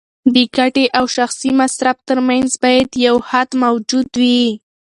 [0.33, 4.43] د ګټې او شخصي مصرف ترمنځ باید یو حد موجود وي.